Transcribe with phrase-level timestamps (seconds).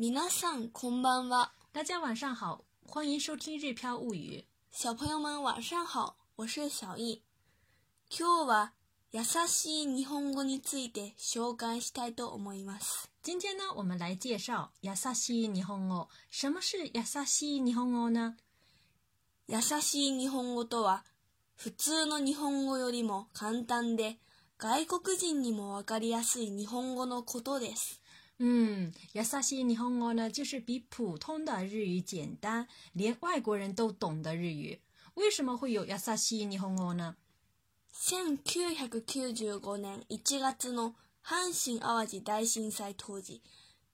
[0.00, 1.50] 皆さんこんばんは。
[1.72, 4.38] 大家晚上好，欢迎收听《日飘物语》。
[4.70, 7.24] 小朋友们晚上好，我是小易。
[8.08, 8.72] 今日は
[9.10, 13.10] 優しい日本語について紹介したいと思います。
[13.24, 16.06] 今天呢，我们来介绍“亚萨西日本語”。
[16.30, 18.36] 什么是亚萨西日本語呢？
[19.48, 21.02] 優しい日本語とは、
[21.56, 24.18] 普通の日本語よりも簡単で、
[24.58, 28.00] 外国人にもわかりやすい日本語のことです。
[28.40, 34.80] 嗯，亚萨西日本語呢，就是比普通的日语简单，连外国人都懂的日语。
[35.14, 37.16] 为什么会有亚萨西日本語呢
[37.92, 43.42] ？1995年1月の阪神・淡路大震災当時、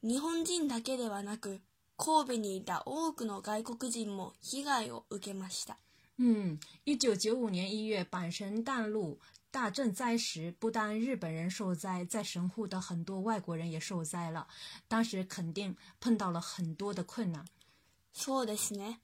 [0.00, 1.60] 日本人だけではなく、
[1.98, 5.76] 神戸にいた多くの外国人も被害を受けました。
[6.18, 9.18] 嗯，一九九五年一月阪神淡路
[9.51, 14.47] 大震灾时，不但日本人受灾，在神户的很多外国人也受灾了。
[14.87, 17.45] 当时肯定碰到了很多的困难。
[18.13, 18.99] そうですね。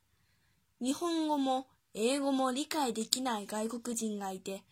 [0.80, 4.64] 日本語も英語も理解できない外国人がいて、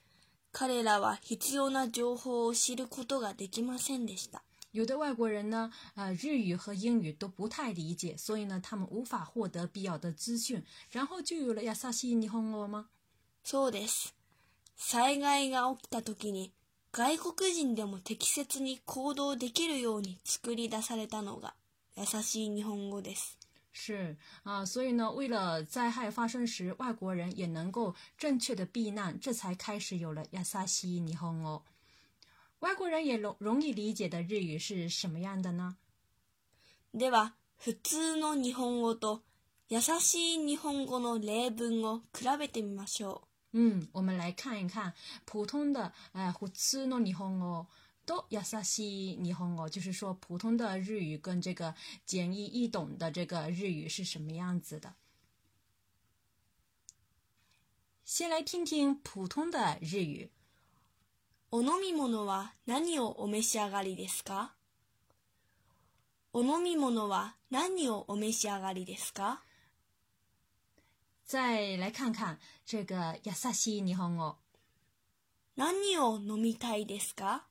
[0.52, 4.42] 彼らは必要な情報を知ることができませんでした。
[4.72, 12.88] 有的外国人呢，呃，日语和英语都不太理解，所以呢，他们无法获得必要的资讯，然后就有了亚萨西日本語吗？
[13.44, 14.13] そうです。
[14.77, 16.53] 災害が起きた時に
[16.93, 21.55] 外国人でも適切に行動できるように作り出されたのが
[21.97, 23.39] 優しい日本語です。
[23.73, 31.63] 是啊，所以呢，为了灾害发生时外国人也能够正确的避难，这才开始有了亚萨西日本語。
[32.61, 35.75] 外国人也容容易理解的日语是什么样的呢？
[36.95, 39.23] では、普通の日本語と
[39.69, 44.94] 優しい日本語の例文を比べてみましょ嗯，我们来看一看
[45.26, 47.66] 普通的呃普通の日本語
[48.06, 51.74] と優しい日本語，就是说普通的日语跟这个
[52.06, 54.94] 简易易懂的这个日语是什么样子的。
[58.06, 60.32] 先来听听普通的日语。
[61.52, 61.58] う。
[61.58, 64.54] お飲み物は何をお召し上がりですか
[66.32, 69.42] お飲み物は何をお召し上がりですか
[71.27, 74.37] 再来看看这个優しい日本語。
[75.57, 77.45] 何を飲みたいですか？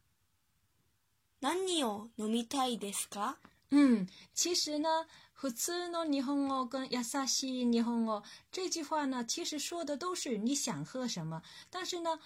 [1.41, 3.37] 何を飲みたいですか？
[3.71, 11.41] 嗯，其实呢，普通の日本語跟優しい日本語这句话呢，其实说的都是你想喝什么，
[11.71, 12.19] 但是呢，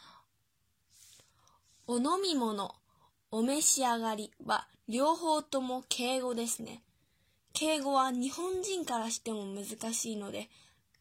[1.86, 2.76] お飲み物、
[3.32, 6.84] お召し上がりは両方とも敬語ですね。
[7.54, 10.50] 敬語は日本人からしても難しいので、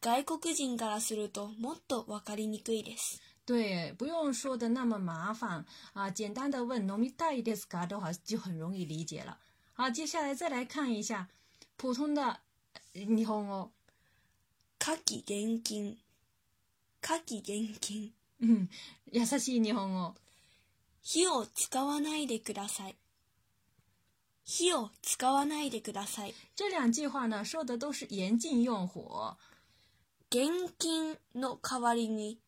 [0.01, 3.21] 外国人からするともっとわかりにくいです。
[3.45, 9.39] 对，不用说的那么麻烦啊，简单的問飲みたいですか的话就很容易理解了。
[9.73, 11.29] 好，接下来再来看一下
[11.77, 12.21] 普通的
[12.93, 13.71] 呃日本語。
[14.79, 15.97] 夏季現金。
[17.01, 18.13] 夏季現金。
[18.39, 18.67] 嗯，
[19.11, 20.13] 優しい日本語。
[21.01, 22.95] 火を使わないでください。
[24.43, 26.33] 火を使わないでください。
[26.55, 29.37] 这两句话呢，说的都是严禁用火。
[30.30, 32.38] 現金の代わりに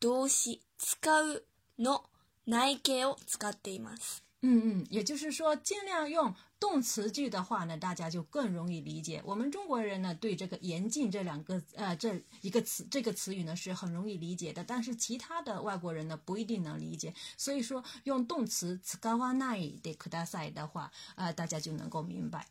[0.00, 1.44] 動詞使う
[1.78, 2.04] の
[2.46, 4.22] 内形を使っています。
[4.44, 9.22] 嗯嗯，也就是说，尽量用动词句的话呢，大家就更容易理解。
[9.24, 17.14] 我们中国人呢，对这个“严禁”这两个呃这一个词这个词语呢是很容易理解的，但是其他的外国人呢不一定能理解。
[17.36, 22.48] 所以说，用动词使わないでください的话，呃，大家就能够明白。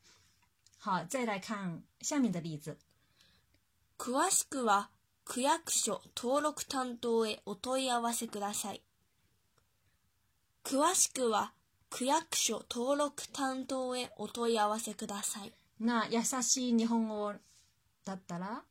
[0.78, 2.78] 好，再来看下面的例子。
[3.99, 4.91] 詳しくは
[5.25, 8.83] 区役所登録担当へお問い合わせください。
[10.65, 11.53] 詳しくは
[11.91, 15.53] 区役所登録担当へお問い合わせください。
[15.81, 17.33] 那優しい日本語
[18.05, 18.62] だったら？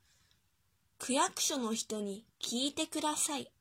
[0.99, 3.51] 区役所の人に聞いてください。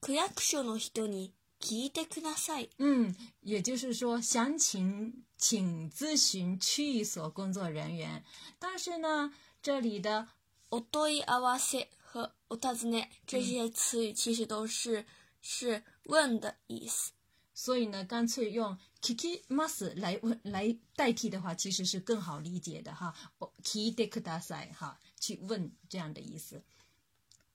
[0.00, 2.70] 区役所の人に聞いてください。
[2.78, 8.24] 嗯，也就是说，详情请咨询区域所工作人员。
[8.58, 9.32] 但是呢，
[9.66, 10.28] 这里的
[10.70, 15.04] お問い合わせ和お尋ね这些词语其实都是、
[15.42, 17.10] 是问的意思。
[17.52, 23.12] 所以呢，干脆用 kiki mas 来问来代替的话，其实是更好理解的哈。
[23.64, 26.62] 聞いてください哈，去问这样的意思。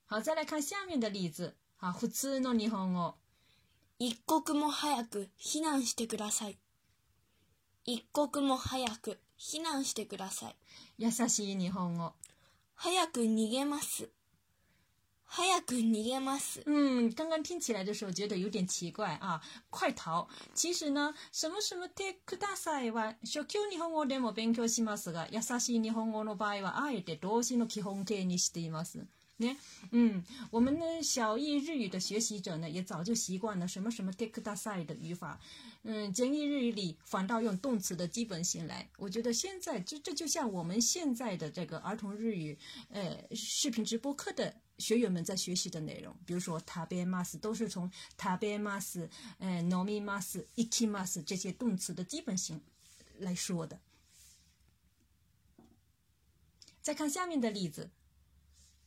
[0.05, 1.55] 好，再来看下面的例子。
[1.77, 3.15] 好，普通の日本語。
[3.99, 6.57] 一刻も早く避難してください。
[7.83, 10.55] 一刻も早く避難してください。
[10.97, 12.13] 優しい日本語。
[12.75, 14.09] 早く逃げます。
[15.25, 16.61] 早く逃げます。
[16.65, 20.27] 嗯，刚刚听起来的时候觉得有点奇怪啊，快逃！
[20.53, 29.07] 其实呢，什么什么てくださいは初級日本語でも勉強しますが、優しい日本語の場合はあえて動詞の基本形にしています。
[29.40, 29.56] ね，
[29.90, 35.38] 嗯，我们的小义日语的学习者呢，也早就习惯了什么什么てください的语法。
[35.82, 38.88] 嗯，简易日语里反倒用动词的基本型来。
[38.96, 42.58] 我觉得现在这这就像我们现在的这个儿童日语，
[42.88, 49.08] 呃，视频直播课的学员们在学习的内容，比如说食べます都是从食べます、
[49.38, 52.60] 呃飲みます、行きます这些动词的基本型
[53.18, 53.78] 来说的。
[56.82, 57.90] 再看下面的例子，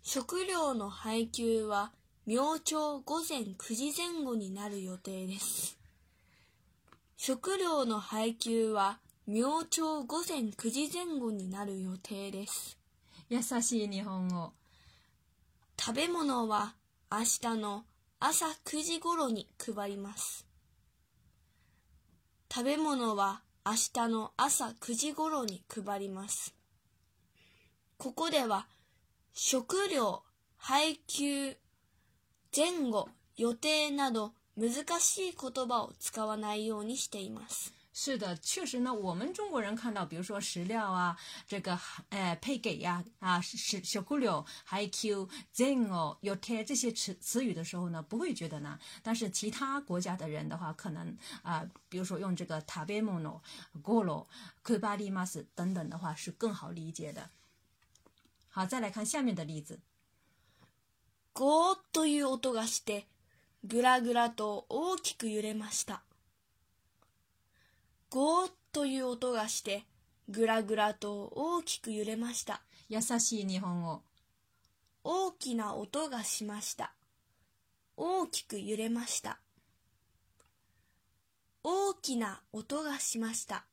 [0.07, 1.91] 食料の配給は
[2.27, 5.79] 明朝午前9時前後になる予定です。
[7.17, 12.77] 食料の配給は明朝午前9時前後になる予定です。
[13.31, 14.53] 優しい日本語。
[15.81, 16.75] 食べ物は
[17.11, 17.85] 明日の
[18.21, 20.47] 朝9時頃に配ります。
[22.53, 26.55] 食べ物は明日の朝9時頃に配ります。
[27.97, 28.67] ここでは
[29.34, 30.24] 食料、
[30.58, 31.58] 配給、
[32.52, 37.74] 前後、予定など難しい言葉を使わないようにしています。
[37.92, 41.18] 是的，确实呢，我们中国人看到，比如说食料啊，
[41.48, 41.78] 这个
[42.10, 48.80] 呃配给呀啊是小库柳，还 Q 前哦有贴这些词词语的时候呢，不会觉得难。
[49.04, 53.42] 但是其他国家的人的话，可能啊、比如说用这个食べ物、
[53.84, 54.28] ゴロ、
[54.64, 57.30] 配ります等等的话，是更好理解的。
[58.55, 59.81] 好，再来看下面的例子。
[61.33, 63.09] ゴーという音がして、
[63.65, 65.15] ぐらぐらと大き。
[65.15, 66.05] く揺れました。
[68.11, 69.85] ゴーという音がして、
[70.29, 71.79] ぐらぐらと大き。
[71.79, 72.63] く揺れました。
[72.89, 74.05] 優しい日本語。
[75.03, 75.57] 大き。
[75.57, 76.95] な音がしました。
[77.97, 78.43] 大き。
[78.43, 79.41] く揺れました。
[81.65, 82.17] 大き。
[82.17, 83.67] な音がしました。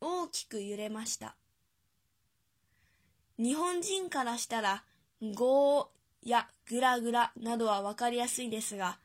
[0.00, 0.44] 大き。
[0.44, 1.34] く揺れました。
[3.42, 4.84] 日本人からしたら、
[5.34, 9.00] ゴーやグラグラなどはわかりやすいですが、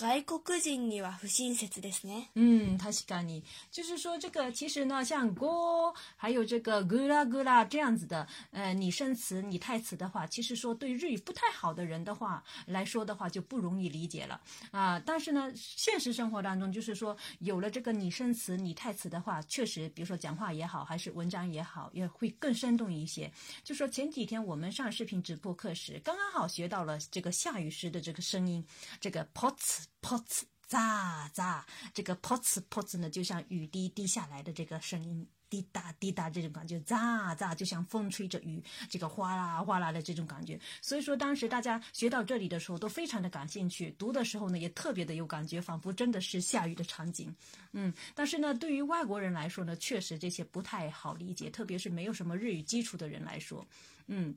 [0.00, 2.30] 外国人には不親切ですね。
[2.34, 14.40] 嗯，確かに，就是说这个其实呢，像 go 还有这个 gula gula 这样子的呃拟声词、拟态词的话，其实说对日语不太好的人的话来说的话就不容易理解了
[14.70, 23.30] 啊、但是呢，现实生活当中就是说有了这个拟声词、拟态词的话，确实，比如说讲话也好，还是文章也好，也会更生动一些。
[23.62, 28.64] 就说前几天我们上视频直播课时，刚刚好学到了这个下雨时的这个声音，
[28.98, 40.59] 这个 pots Pots 喳喳，这个 pots pots 呢，就像雨滴滴下来的这个声音，滴答滴答这种感觉，喳喳就像风吹着雨，这个哗啦哗啦的这种感觉。
[40.81, 47.33] 所以说，当时大家学到这里的时候都非常的感兴趣，读的时候呢也特别的有感觉，仿佛真的是下雨的场景。
[47.73, 53.63] 嗯，但是呢，对于外国人来说呢，确实这些不太好理解，特别是没有什么日语基础的人来说，
[54.07, 54.35] 嗯。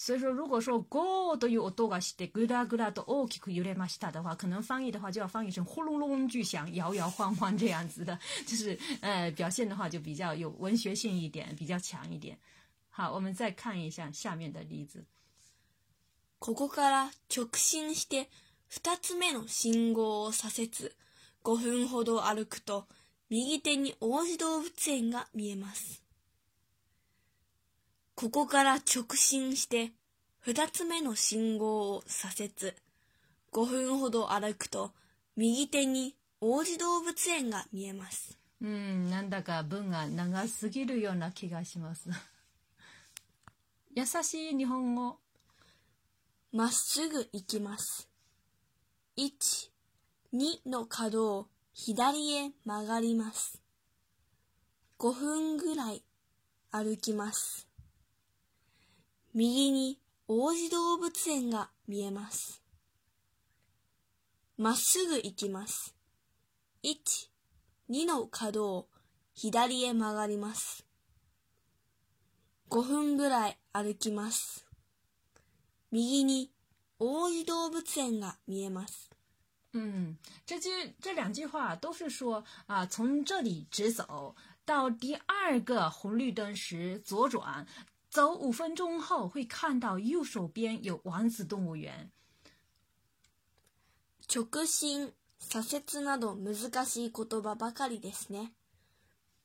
[0.00, 8.16] 所以说，如果说 “go” という音がしてぐらぐらと大きく揺れました的话，可能翻译的话就要翻译成轰隆隆巨响、摇摇晃晃这样子的，
[8.46, 12.38] 就是呃表现的话就比较有文学性一点，比较强一点。
[12.90, 15.04] 好，我们再看一下下面的例子。
[16.38, 18.30] ここから直進して
[18.68, 20.92] 二つ目の信号を左折
[21.42, 22.86] 5分ほど歩くと
[23.28, 26.04] 右手に王子動物園が見えます。
[28.14, 29.92] ここから直進して
[30.48, 32.74] 二つ目の信号を左折
[33.52, 34.92] 5分ほど歩くと
[35.36, 38.38] 右手に王子動物園が見えます。
[38.62, 42.08] うん、なんだか文が長すぎるような気がします。
[43.94, 45.18] 優しい日本語。
[46.52, 48.08] まっすぐ行きます。
[49.18, 49.70] 1、
[50.32, 53.60] 2の角を左へ曲がります。
[54.98, 56.02] 5分ぐらい
[56.70, 57.68] 歩きます。
[59.34, 60.00] 右に
[60.30, 62.60] 王子動物園が見えます。
[64.58, 65.94] まっすぐ行きます。
[66.82, 66.96] 1、
[67.88, 68.88] 2の角を
[69.32, 70.84] 左へ曲がります。
[72.68, 74.66] 5分ぐらい歩きます。
[75.90, 76.52] 右に
[76.98, 79.08] 王子動物園が見えます。
[79.72, 87.66] 嗯，这句这两句话都是说啊，从这里直走到第二个红绿灯时左转，
[88.17, 92.11] 走五分钟后会看到右手边有王子动物园。
[94.27, 98.53] 直進、左折など難しい言葉ばかりですね。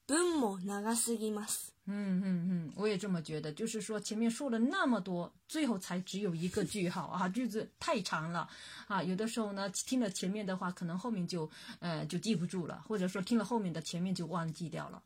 [0.07, 1.73] 文も長すぎます。
[1.87, 8.49] 嗯嗯嗯，我也这么觉得，就是说前面说了那么多，最后才只有一个句号啊，句子太长了
[8.87, 11.51] 啊，有的时候呢听了前面的话，可能后面就
[11.81, 15.03] 呃就记不住了，或者说听了后面的前面就忘记掉了。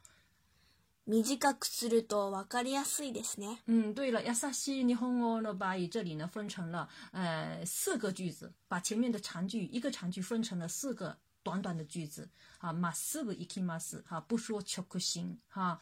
[1.08, 3.62] 短くするとわかりやすいですね。
[3.66, 15.80] 嗯，对了，優しい日本語の場合，这里呢分成了呃四个句子，把前面的长句一个长句分成了四个短短的句子啊，まっすぐ行きます哈，不说直行哈。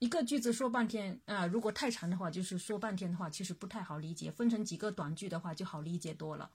[0.00, 4.30] 一个句子说半天啊、如果太长的话，就是说半天的话，其实不太好理解。
[4.30, 6.50] 分成几个短句的话，就好理解多了。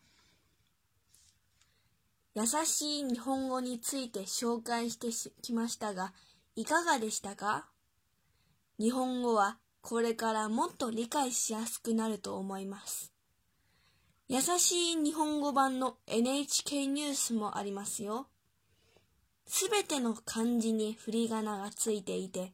[2.35, 5.09] 優しい日本語について紹介して
[5.41, 6.13] きましたが、
[6.55, 7.67] いかがでしたか？
[8.79, 13.13] 日本語はこれからもっと理解しやすくなると思います。
[14.27, 18.27] 優しい日本語版の NHK ニュースもありますよ。
[19.47, 22.53] すべての漢字に振り仮名がついていて、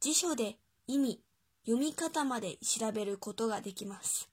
[0.00, 1.22] 辞書で意味、
[1.64, 4.28] 読み方まで調べることができます。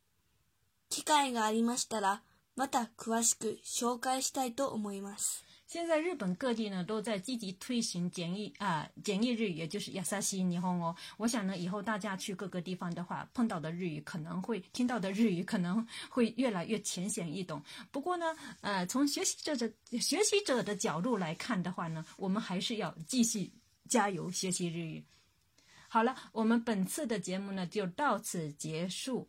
[0.90, 2.22] 機会がありましたら、
[2.56, 5.44] また詳しく紹介したいと思います。
[5.74, 10.96] 现在日本各地呢都在积极推行简易啊、简易日语，也就是亚萨西霓虹哦。
[11.18, 17.60] 我想呢，以后大家去各个地方的话，碰到的日语可能会听到的日语可能会越来越浅显易懂。
[17.90, 19.68] 不过呢，呃，从学习者的
[20.00, 23.52] 学习者的角度来看的话呢，我们还是要继续
[23.90, 25.04] 加油学习日语。
[25.88, 29.28] 好了，我们本次的节目呢就到此结束。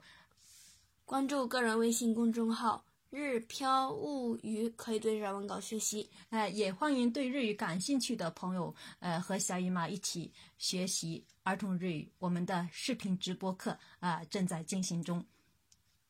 [1.06, 6.09] 关注个人微信公众号“日飘物语”，可以对日文稿学习。
[6.29, 12.11] 呃，也欢迎对日语感兴趣的朋友，呃，和小姨妈一起学习儿童日语。
[12.19, 15.25] 我们的视频直播课啊、正在进行中。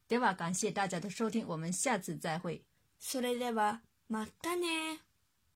[0.10, 2.64] では，感谢大家的收听，我们下次再会。
[3.00, 5.00] それでは、またね